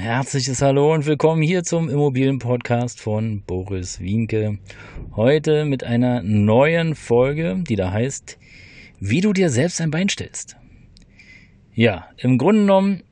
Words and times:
Herzliches 0.00 0.62
Hallo 0.62 0.94
und 0.94 1.04
willkommen 1.04 1.42
hier 1.42 1.62
zum 1.62 1.90
Immobilienpodcast 1.90 2.98
von 2.98 3.42
Boris 3.42 4.00
Wienke. 4.00 4.58
Heute 5.14 5.66
mit 5.66 5.84
einer 5.84 6.22
neuen 6.22 6.94
Folge, 6.94 7.62
die 7.68 7.76
da 7.76 7.92
heißt, 7.92 8.38
wie 8.98 9.20
du 9.20 9.34
dir 9.34 9.50
selbst 9.50 9.78
ein 9.78 9.90
Bein 9.90 10.08
stellst. 10.08 10.56
Ja, 11.74 12.08
im 12.16 12.38
Grunde 12.38 12.62
genommen, 12.62 13.02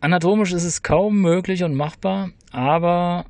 anatomisch 0.00 0.54
ist 0.54 0.64
es 0.64 0.82
kaum 0.82 1.20
möglich 1.20 1.64
und 1.64 1.74
machbar, 1.74 2.30
aber 2.50 3.26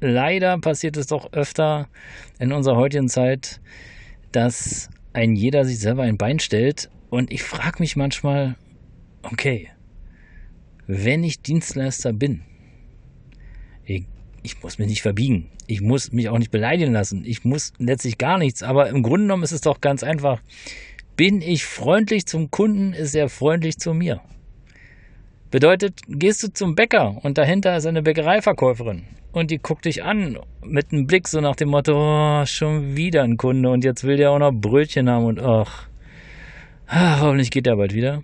leider 0.00 0.56
passiert 0.60 0.96
es 0.96 1.08
doch 1.08 1.32
öfter 1.32 1.88
in 2.38 2.52
unserer 2.52 2.76
heutigen 2.76 3.08
Zeit, 3.08 3.60
dass 4.30 4.88
ein 5.12 5.34
jeder 5.34 5.64
sich 5.64 5.80
selber 5.80 6.04
ein 6.04 6.16
Bein 6.16 6.38
stellt 6.38 6.90
und 7.10 7.32
ich 7.32 7.42
frage 7.42 7.80
mich 7.80 7.96
manchmal, 7.96 8.54
okay, 9.24 9.68
wenn 10.86 11.24
ich 11.24 11.42
Dienstleister 11.42 12.12
bin, 12.12 12.42
ich, 13.84 14.04
ich, 14.42 14.62
muss 14.62 14.78
mich 14.78 14.88
nicht 14.88 15.02
verbiegen. 15.02 15.50
Ich 15.66 15.80
muss 15.80 16.12
mich 16.12 16.28
auch 16.28 16.38
nicht 16.38 16.50
beleidigen 16.50 16.92
lassen. 16.92 17.24
Ich 17.24 17.44
muss 17.44 17.72
letztlich 17.78 18.18
gar 18.18 18.38
nichts. 18.38 18.62
Aber 18.62 18.88
im 18.88 19.02
Grunde 19.02 19.24
genommen 19.24 19.42
ist 19.42 19.52
es 19.52 19.60
doch 19.60 19.80
ganz 19.80 20.02
einfach. 20.02 20.40
Bin 21.16 21.40
ich 21.40 21.64
freundlich 21.64 22.26
zum 22.26 22.50
Kunden, 22.50 22.92
ist 22.92 23.14
er 23.14 23.28
freundlich 23.28 23.78
zu 23.78 23.94
mir. 23.94 24.20
Bedeutet, 25.50 26.00
gehst 26.08 26.42
du 26.42 26.52
zum 26.52 26.74
Bäcker 26.74 27.18
und 27.22 27.38
dahinter 27.38 27.76
ist 27.76 27.86
eine 27.86 28.02
Bäckereiverkäuferin 28.02 29.04
und 29.32 29.50
die 29.50 29.58
guckt 29.58 29.84
dich 29.84 30.02
an 30.02 30.38
mit 30.64 30.92
einem 30.92 31.06
Blick 31.06 31.28
so 31.28 31.40
nach 31.40 31.56
dem 31.56 31.68
Motto, 31.68 31.94
oh, 31.94 32.44
schon 32.46 32.96
wieder 32.96 33.22
ein 33.22 33.36
Kunde 33.36 33.70
und 33.70 33.84
jetzt 33.84 34.02
will 34.02 34.16
der 34.16 34.32
auch 34.32 34.38
noch 34.38 34.52
Brötchen 34.52 35.08
haben 35.08 35.24
und 35.24 35.40
ach, 35.40 35.88
ach 36.86 37.20
hoffentlich 37.22 37.50
geht 37.50 37.66
der 37.66 37.76
bald 37.76 37.94
wieder 37.94 38.22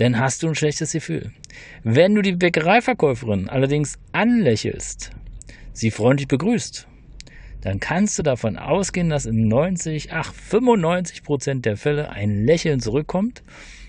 dann 0.00 0.18
hast 0.18 0.42
du 0.42 0.48
ein 0.48 0.54
schlechtes 0.54 0.92
Gefühl. 0.92 1.30
Wenn 1.84 2.14
du 2.14 2.22
die 2.22 2.32
Bäckereiverkäuferin 2.32 3.50
allerdings 3.50 3.98
anlächelst, 4.12 5.10
sie 5.74 5.90
freundlich 5.90 6.26
begrüßt, 6.26 6.88
dann 7.60 7.80
kannst 7.80 8.18
du 8.18 8.22
davon 8.22 8.56
ausgehen, 8.56 9.10
dass 9.10 9.26
in 9.26 9.48
90, 9.48 10.10
ach 10.10 10.32
95 10.32 11.22
Prozent 11.22 11.66
der 11.66 11.76
Fälle 11.76 12.08
ein 12.08 12.46
Lächeln 12.46 12.80
zurückkommt 12.80 13.42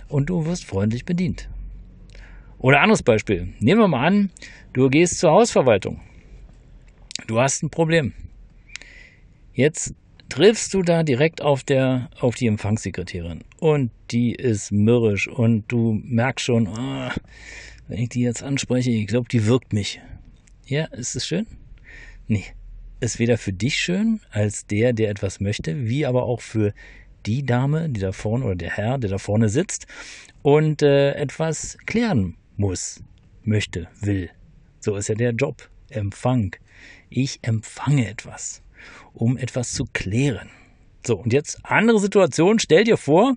und 0.09 0.29
du 0.29 0.45
wirst 0.45 0.65
freundlich 0.65 1.05
bedient. 1.05 1.49
Oder 2.59 2.81
anderes 2.81 3.03
Beispiel. 3.03 3.53
Nehmen 3.59 3.79
wir 3.79 3.87
mal 3.87 4.05
an, 4.05 4.31
du 4.73 4.89
gehst 4.89 5.17
zur 5.17 5.31
Hausverwaltung. 5.31 6.01
Du 7.27 7.39
hast 7.39 7.63
ein 7.63 7.69
Problem. 7.69 8.11
Jetzt 9.53 9.95
triffst 10.31 10.73
du 10.73 10.81
da 10.81 11.03
direkt 11.03 11.41
auf 11.41 11.61
der 11.61 12.09
auf 12.21 12.35
die 12.35 12.47
Empfangssekretärin 12.47 13.43
und 13.59 13.91
die 14.11 14.33
ist 14.33 14.71
mürrisch 14.71 15.27
und 15.27 15.69
du 15.69 15.99
merkst 16.05 16.45
schon, 16.45 16.69
oh, 16.69 17.09
wenn 17.89 17.99
ich 17.99 18.09
die 18.09 18.21
jetzt 18.21 18.41
anspreche, 18.41 18.91
ich 18.91 19.07
glaube, 19.07 19.27
die 19.27 19.45
wirkt 19.45 19.73
mich. 19.73 19.99
Ja, 20.65 20.85
ist 20.85 21.17
es 21.17 21.27
schön? 21.27 21.47
Nee, 22.27 22.45
ist 23.01 23.19
weder 23.19 23.37
für 23.37 23.51
dich 23.51 23.75
schön 23.75 24.21
als 24.31 24.65
der, 24.65 24.93
der 24.93 25.09
etwas 25.09 25.41
möchte, 25.41 25.89
wie 25.89 26.05
aber 26.05 26.23
auch 26.23 26.39
für 26.39 26.73
die 27.25 27.45
Dame, 27.45 27.89
die 27.89 27.99
da 27.99 28.13
vorne 28.13 28.45
oder 28.45 28.55
der 28.55 28.71
Herr, 28.71 28.99
der 28.99 29.09
da 29.09 29.17
vorne 29.17 29.49
sitzt 29.49 29.85
und 30.43 30.81
äh, 30.81 31.11
etwas 31.11 31.77
klären 31.85 32.37
muss, 32.55 33.03
möchte, 33.43 33.89
will. 33.99 34.29
So 34.79 34.95
ist 34.95 35.09
ja 35.09 35.15
der 35.15 35.33
Job. 35.33 35.69
Empfang. 35.89 36.55
Ich 37.09 37.39
empfange 37.41 38.09
etwas 38.09 38.63
um 39.13 39.37
etwas 39.37 39.73
zu 39.73 39.85
klären. 39.91 40.49
So, 41.05 41.17
und 41.17 41.33
jetzt 41.33 41.59
andere 41.63 41.99
Situation. 41.99 42.59
Stell 42.59 42.83
dir 42.83 42.97
vor, 42.97 43.35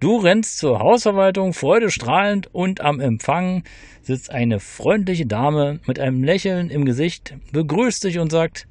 du 0.00 0.18
rennst 0.18 0.58
zur 0.58 0.78
Hausverwaltung, 0.80 1.54
freudestrahlend 1.54 2.52
und 2.54 2.80
am 2.80 3.00
Empfang 3.00 3.64
sitzt 4.02 4.30
eine 4.30 4.60
freundliche 4.60 5.26
Dame 5.26 5.80
mit 5.86 5.98
einem 5.98 6.22
Lächeln 6.22 6.70
im 6.70 6.84
Gesicht, 6.84 7.34
begrüßt 7.52 8.04
dich 8.04 8.18
und 8.18 8.30
sagt, 8.30 8.66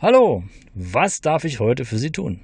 Hallo, 0.00 0.44
was 0.74 1.20
darf 1.20 1.44
ich 1.44 1.58
heute 1.58 1.84
für 1.84 1.98
Sie 1.98 2.12
tun? 2.12 2.40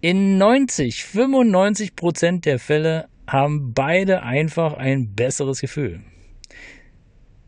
In 0.00 0.36
90, 0.36 1.04
95 1.04 1.96
Prozent 1.96 2.44
der 2.44 2.58
Fälle 2.58 3.08
haben 3.26 3.72
beide 3.72 4.22
einfach 4.22 4.74
ein 4.74 5.14
besseres 5.14 5.60
Gefühl. 5.60 6.00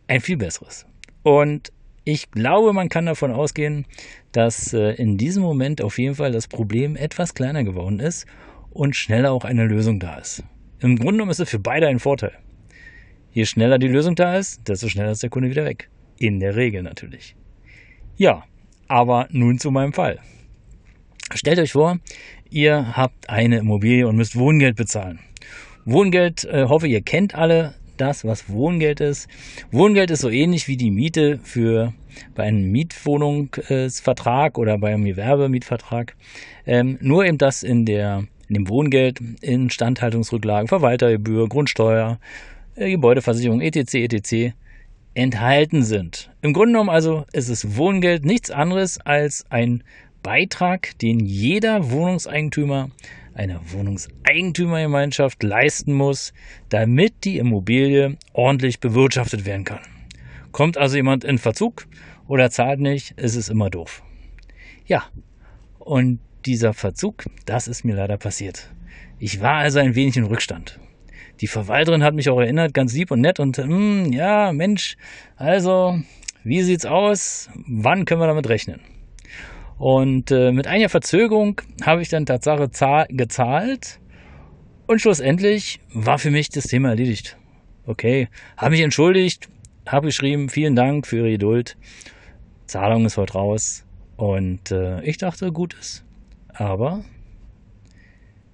Ein 0.07 0.21
viel 0.21 0.37
besseres. 0.37 0.87
Und 1.23 1.73
ich 2.07 2.31
glaube, 2.31 2.73
man 2.73 2.89
kann 2.89 3.05
davon 3.05 3.33
ausgehen, 3.33 3.85
dass 4.31 4.73
äh, 4.73 4.93
in 4.93 5.19
diesem 5.19 5.43
Moment 5.43 5.83
auf 5.83 5.99
jeden 5.99 6.15
Fall 6.15 6.31
das 6.31 6.47
Problem 6.47 6.95
etwas 6.95 7.35
kleiner 7.35 7.65
geworden 7.65 7.99
ist 7.99 8.27
und 8.71 8.95
schneller 8.95 9.33
auch 9.33 9.45
eine 9.45 9.67
Lösung 9.67 9.99
da 9.99 10.17
ist. 10.17 10.45
Im 10.79 10.97
Grunde 10.97 11.15
genommen 11.15 11.33
ist 11.33 11.41
es 11.41 11.51
für 11.51 11.59
beide 11.59 11.89
ein 11.89 11.99
Vorteil. 11.99 12.31
Je 13.33 13.45
schneller 13.45 13.81
die 13.81 13.89
Lösung 13.89 14.15
da 14.15 14.37
ist, 14.37 14.69
desto 14.69 14.89
schneller 14.89 15.11
ist 15.11 15.25
der 15.25 15.31
Kunde 15.31 15.51
wieder 15.51 15.65
weg. 15.65 15.91
In 16.17 16.39
der 16.39 16.55
Regel 16.55 16.85
natürlich. 16.85 17.35
Ja, 18.17 18.45
aber 18.87 19.27
nun 19.33 19.59
zu 19.59 19.73
meinem 19.73 19.93
Fall. 19.93 20.21
Stellt 21.35 21.59
euch 21.59 21.73
vor, 21.73 21.99
ihr 22.51 22.97
habt 22.97 23.29
eine 23.29 23.59
Immobilie 23.59 24.07
und 24.07 24.15
müsst 24.15 24.39
Wohngeld 24.39 24.77
bezahlen. 24.77 25.19
Wohngeld, 25.85 26.45
äh, 26.45 26.67
hoffe 26.69 26.87
ihr 26.87 27.03
kennt 27.03 27.35
alle 27.35 27.75
das, 27.97 28.25
was 28.25 28.49
Wohngeld 28.49 29.01
ist. 29.01 29.29
Wohngeld 29.71 30.11
ist 30.11 30.21
so 30.21 30.31
ähnlich 30.31 30.69
wie 30.69 30.77
die 30.77 30.91
Miete 30.91 31.39
für 31.43 31.93
bei 32.35 32.45
einem 32.45 32.71
Mietwohnungsvertrag 32.71 34.59
oder 34.59 34.79
bei 34.79 34.95
einem 34.95 35.05
Gewerbemietvertrag. 35.05 36.17
Ähm, 36.67 36.99
nur 37.01 37.25
eben 37.25 37.39
das 37.39 37.63
in 37.63 37.85
der 37.85 38.25
in 38.49 38.55
dem 38.55 38.69
Wohngeld, 38.69 39.21
Instandhaltungsrücklagen, 39.41 40.69
Verwaltergebühr, 40.69 41.49
Grundsteuer, 41.49 42.21
äh, 42.77 42.91
Gebäudeversicherung, 42.91 43.61
etc. 43.61 43.95
etc. 43.95 44.55
enthalten 45.15 45.83
sind. 45.83 46.31
Im 46.43 46.53
Grunde 46.53 46.73
genommen 46.73 46.91
also 46.91 47.25
ist 47.33 47.49
es 47.49 47.77
Wohngeld 47.77 48.25
nichts 48.25 48.51
anderes 48.51 48.99
als 49.01 49.45
ein 49.51 49.83
Beitrag, 50.27 50.99
den 50.99 51.21
jeder 51.21 51.93
Wohnungseigentümer 51.93 52.91
einer 53.33 53.61
Wohnungseigentümergemeinschaft 53.71 55.41
leisten 55.45 55.93
muss, 55.93 56.33
damit 56.69 57.23
die 57.23 57.39
Immobilie 57.39 58.17
ordentlich 58.33 58.81
bewirtschaftet 58.81 59.45
werden 59.45 59.63
kann. 59.63 59.79
Kommt 60.51 60.79
also 60.79 60.97
jemand 60.97 61.23
in 61.23 61.39
Verzug 61.39 61.87
oder 62.27 62.51
zahlt 62.51 62.81
nicht, 62.81 63.13
ist 63.13 63.37
es 63.37 63.49
immer 63.49 63.71
doof. 63.71 64.03
Ja, 64.85 65.05
und 65.79 66.19
dieser 66.45 66.75
Verzug, 66.75 67.27
das 67.45 67.69
ist 67.69 67.85
mir 67.85 67.95
leider 67.95 68.17
passiert. 68.17 68.69
Ich 69.21 69.41
war 69.41 69.59
also 69.59 69.79
ein 69.79 69.95
wenig 69.95 70.17
in 70.17 70.25
Rückstand. 70.25 70.81
Die 71.41 71.47
Verwalterin 71.47 72.03
hat 72.03 72.15
mich 72.15 72.29
auch 72.31 72.41
erinnert, 72.41 72.75
ganz 72.75 72.93
lieb 72.95 73.13
und 73.13 73.21
nett 73.21 73.39
und 73.39 73.59
hm, 73.59 74.13
ja, 74.13 74.53
Mensch, 74.53 74.97
also, 75.37 76.01
wie 76.43 76.63
sieht's 76.63 76.85
aus? 76.85 77.49
Wann 77.69 78.07
können 78.07 78.23
wir 78.23 78.27
damit 78.27 78.49
rechnen? 78.49 78.81
Und 79.79 80.31
äh, 80.31 80.53
mit 80.53 80.67
einiger 80.67 80.89
Verzögerung 80.89 81.61
habe 81.83 82.01
ich 82.01 82.09
dann 82.09 82.25
Tatsache 82.25 82.71
gezahlt 83.09 84.01
und 84.87 85.01
schlussendlich 85.01 85.81
war 85.93 86.19
für 86.19 86.31
mich 86.31 86.49
das 86.49 86.65
Thema 86.65 86.91
erledigt. 86.91 87.37
Okay, 87.87 88.29
habe 88.57 88.71
mich 88.71 88.81
entschuldigt, 88.81 89.49
habe 89.87 90.07
geschrieben, 90.07 90.49
vielen 90.49 90.77
Dank 90.77 91.07
für 91.07 91.19
Ihre 91.19 91.33
Geduld. 91.33 91.77
Zahlung 92.67 93.05
ist 93.05 93.17
heute 93.17 93.35
raus 93.35 93.85
und 94.17 94.71
äh, 94.71 95.03
ich 95.03 95.19
dachte, 95.19 95.53
gut 95.53 95.75
ist. 95.75 96.05
Aber 96.49 97.05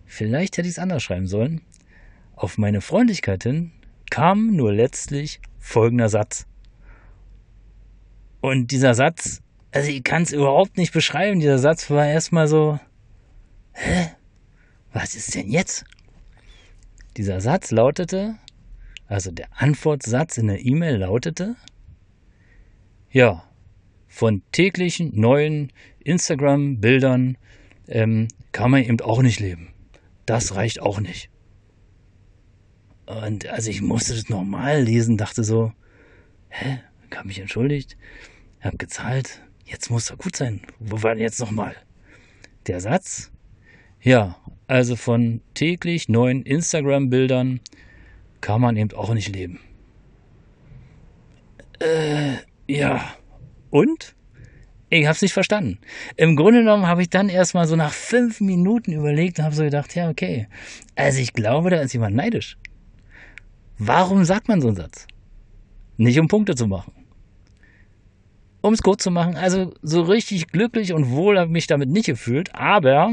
vielleicht 0.06 0.58
hätte 0.58 0.66
ich 0.66 0.74
es 0.74 0.78
anders 0.78 1.02
schreiben 1.02 1.28
sollen. 1.28 1.60
Auf 2.34 2.58
meine 2.58 2.80
Freundlichkeit 2.80 3.44
hin 3.44 3.70
kam 4.10 4.56
nur 4.56 4.72
letztlich 4.72 5.40
folgender 5.58 6.08
Satz. 6.08 6.46
Und 8.40 8.72
dieser 8.72 8.94
Satz 8.94 9.40
also 9.72 9.90
ich 9.90 10.04
kann 10.04 10.22
es 10.22 10.32
überhaupt 10.32 10.76
nicht 10.76 10.92
beschreiben. 10.92 11.40
Dieser 11.40 11.58
Satz 11.58 11.90
war 11.90 12.06
erstmal 12.06 12.46
so, 12.46 12.78
hä? 13.72 14.10
Was 14.92 15.14
ist 15.14 15.34
denn 15.34 15.50
jetzt? 15.50 15.84
Dieser 17.16 17.40
Satz 17.40 17.70
lautete, 17.70 18.36
also 19.06 19.30
der 19.30 19.48
Antwortsatz 19.54 20.36
in 20.36 20.48
der 20.48 20.64
E-Mail 20.64 20.96
lautete, 20.96 21.56
ja, 23.10 23.44
von 24.06 24.42
täglichen 24.52 25.18
neuen 25.18 25.72
Instagram-Bildern 26.00 27.38
ähm, 27.88 28.28
kann 28.52 28.70
man 28.70 28.82
eben 28.82 29.00
auch 29.00 29.22
nicht 29.22 29.40
leben. 29.40 29.72
Das 30.26 30.54
reicht 30.54 30.80
auch 30.80 31.00
nicht. 31.00 31.30
Und 33.06 33.46
also 33.48 33.70
ich 33.70 33.80
musste 33.80 34.14
das 34.14 34.28
normal 34.28 34.82
lesen, 34.82 35.16
dachte 35.16 35.44
so, 35.44 35.72
hä, 36.48 36.80
hab 37.14 37.24
mich 37.24 37.38
entschuldigt, 37.38 37.96
hab 38.60 38.78
gezahlt, 38.78 39.42
Jetzt 39.72 39.90
muss 39.90 40.10
er 40.10 40.18
gut 40.18 40.36
sein. 40.36 40.60
Wo 40.80 41.02
war 41.02 41.14
denn 41.14 41.22
jetzt 41.22 41.40
nochmal? 41.40 41.74
Der 42.66 42.80
Satz? 42.80 43.32
Ja, 44.02 44.36
also 44.66 44.96
von 44.96 45.40
täglich 45.54 46.10
neuen 46.10 46.42
Instagram-Bildern 46.42 47.60
kann 48.42 48.60
man 48.60 48.76
eben 48.76 48.92
auch 48.92 49.14
nicht 49.14 49.34
leben. 49.34 49.60
Äh, 51.80 52.34
ja. 52.68 53.16
Und? 53.70 54.14
Ich 54.90 55.06
hab's 55.06 55.22
nicht 55.22 55.32
verstanden. 55.32 55.78
Im 56.16 56.36
Grunde 56.36 56.60
genommen 56.60 56.86
habe 56.86 57.00
ich 57.00 57.08
dann 57.08 57.30
erstmal 57.30 57.66
so 57.66 57.74
nach 57.74 57.94
fünf 57.94 58.42
Minuten 58.42 58.92
überlegt 58.92 59.38
und 59.38 59.46
habe 59.46 59.54
so 59.54 59.64
gedacht, 59.64 59.94
ja, 59.94 60.10
okay. 60.10 60.48
Also 60.96 61.18
ich 61.20 61.32
glaube, 61.32 61.70
da 61.70 61.80
ist 61.80 61.94
jemand 61.94 62.14
neidisch. 62.14 62.58
Warum 63.78 64.26
sagt 64.26 64.48
man 64.48 64.60
so 64.60 64.68
einen 64.68 64.76
Satz? 64.76 65.06
Nicht 65.96 66.20
um 66.20 66.28
Punkte 66.28 66.54
zu 66.54 66.66
machen. 66.66 66.92
Um 68.62 68.72
es 68.72 68.82
kurz 68.82 69.02
zu 69.02 69.10
machen, 69.10 69.36
also 69.36 69.74
so 69.82 70.02
richtig 70.02 70.46
glücklich 70.48 70.92
und 70.92 71.10
wohl 71.10 71.36
habe 71.36 71.48
ich 71.48 71.52
mich 71.52 71.66
damit 71.66 71.88
nicht 71.88 72.06
gefühlt, 72.06 72.54
aber 72.54 73.12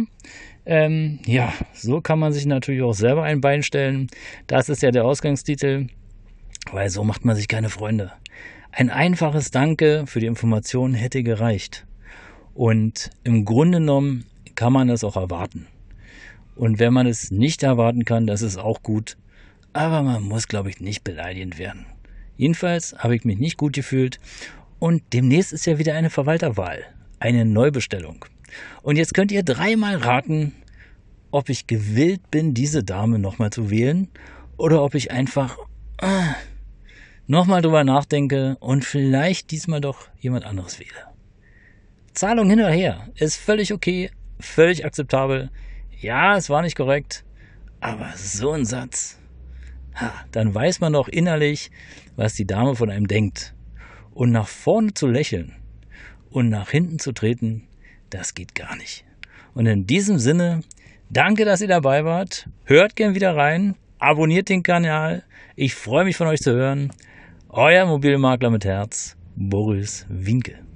ähm, 0.66 1.19
ja, 1.25 1.51
so 1.74 2.01
kann 2.01 2.19
man 2.19 2.31
sich 2.31 2.46
natürlich 2.46 2.84
auch 2.84 2.94
selber 2.94 3.24
ein 3.24 3.42
Bein 3.42 3.63
stellen. 3.63 4.07
Das 4.46 4.69
ist 4.69 4.84
ja 4.84 4.92
der 4.92 5.06
Ausgangstitel, 5.06 5.88
weil 6.72 6.90
so 6.92 7.04
macht 7.04 7.25
man 7.25 7.36
sich 7.36 7.48
keine 7.48 7.69
Freunde. 7.69 8.12
Ein 8.72 8.92
einfaches 8.92 9.50
Danke 9.50 10.04
für 10.06 10.19
die 10.19 10.28
Information 10.28 10.94
hätte 10.94 11.24
gereicht. 11.24 11.88
Und 12.54 13.10
im 13.24 13.45
Grunde 13.45 13.80
genommen 13.80 14.25
kann 14.54 14.72
man 14.72 14.88
das 14.88 15.04
auch 15.04 15.16
erwarten. 15.16 15.66
Und 16.56 16.78
wenn 16.78 16.94
man 16.94 17.07
es 17.07 17.31
nicht 17.31 17.63
erwarten 17.63 18.06
kann, 18.06 18.28
das 18.28 18.42
ist 18.42 18.57
auch 18.57 18.84
gut. 18.84 19.18
Aber 19.74 20.04
man 20.04 20.24
muss, 20.24 20.48
glaube 20.48 20.69
ich, 20.69 20.81
nicht 20.81 21.04
beleidigend 21.04 21.57
werden. 21.57 21.88
Jedenfalls 22.38 22.95
habe 22.98 23.16
ich 23.16 23.25
mich 23.25 23.40
nicht 23.40 23.57
gut 23.57 23.74
gefühlt. 23.74 24.19
Und 24.80 25.04
demnächst 25.14 25.54
ist 25.54 25.66
ja 25.66 25.78
wieder 25.78 25.94
eine 25.94 26.10
Verwalterwahl, 26.10 26.84
eine 27.20 27.46
Neubestellung. 27.46 28.26
Und 28.81 28.96
jetzt 28.96 29.14
könnt 29.14 29.31
ihr 29.31 29.44
dreimal 29.44 29.98
raten, 29.98 30.54
ob 31.31 31.50
ich 31.50 31.68
gewillt 31.68 32.31
bin, 32.31 32.54
diese 32.54 32.84
Dame 32.84 33.20
nochmal 33.20 33.52
zu 33.52 33.70
wählen 33.70 34.08
oder 34.58 34.84
ob 34.84 34.96
ich 34.96 35.12
einfach 35.12 35.58
äh, 35.98 36.34
nochmal 37.28 37.62
drüber 37.62 37.84
nachdenke 37.84 38.58
und 38.60 38.86
vielleicht 38.86 39.52
diesmal 39.52 39.81
doch 39.81 40.08
jemand 40.20 40.46
anderes 40.46 40.80
wähle. 40.80 40.90
Zahlung 42.14 42.50
hin 42.50 42.60
oder 42.60 42.72
her 42.72 43.08
ist 43.16 43.36
völlig 43.36 43.74
okay, 43.74 44.10
völlig 44.40 44.86
akzeptabel. 44.86 45.52
Ja, 46.00 46.38
es 46.38 46.50
war 46.50 46.62
nicht 46.62 46.76
korrekt, 46.76 47.24
aber 47.80 48.12
so 48.16 48.52
ein 48.52 48.66
Satz. 48.66 49.20
Ha, 49.96 50.14
dann 50.31 50.54
weiß 50.56 50.80
man 50.80 50.94
doch 50.94 51.08
innerlich, 51.08 51.72
was 52.16 52.34
die 52.34 52.48
Dame 52.48 52.76
von 52.76 52.90
einem 52.90 53.08
denkt. 53.08 53.54
Und 54.14 54.32
nach 54.32 54.48
vorne 54.48 54.94
zu 54.94 55.08
lächeln 55.08 55.56
und 56.30 56.50
nach 56.50 56.70
hinten 56.72 57.00
zu 57.00 57.12
treten, 57.12 57.68
das 58.10 58.34
geht 58.34 58.56
gar 58.56 58.76
nicht. 58.76 59.06
Und 59.54 59.66
in 59.66 59.86
diesem 59.86 60.20
Sinne, 60.20 60.62
danke, 61.10 61.46
dass 61.46 61.62
ihr 61.62 61.68
dabei 61.68 62.06
wart. 62.06 62.50
Hört 62.66 62.96
gern 62.96 63.16
wieder 63.16 63.36
rein. 63.36 63.76
Abonniert 64.00 64.50
den 64.50 64.64
Kanal. 64.64 65.24
Ich 65.56 65.76
freue 65.76 66.06
mich 66.06 66.16
von 66.16 66.28
euch 66.28 66.40
zu 66.40 66.54
hören. 66.54 66.92
Euer 67.50 67.86
Mobilmakler 67.86 68.50
mit 68.50 68.64
Herz, 68.64 69.18
Boris 69.36 70.06
Winke. 70.08 70.69